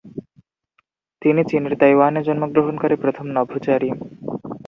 [1.21, 3.89] তিনি চীনের তাইওয়ানে জন্মগ্রহণকারী প্রথম নভোচারী।